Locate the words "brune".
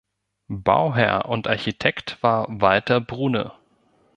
2.99-3.51